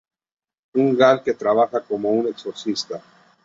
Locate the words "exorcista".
2.27-3.03